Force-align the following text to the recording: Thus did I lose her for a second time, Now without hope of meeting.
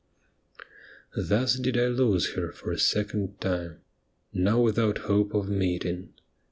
Thus 1.15 1.57
did 1.59 1.77
I 1.77 1.85
lose 1.85 2.33
her 2.33 2.51
for 2.51 2.71
a 2.71 2.79
second 2.79 3.39
time, 3.39 3.81
Now 4.33 4.59
without 4.59 4.97
hope 5.05 5.35
of 5.35 5.47
meeting. 5.47 6.15